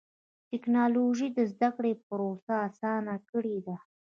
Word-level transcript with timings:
ټکنالوجي 0.49 1.27
د 1.37 1.39
زدهکړې 1.51 1.93
پروسه 2.07 2.53
اسانه 2.67 3.15
کړې 3.29 3.57
ده. 3.67 3.77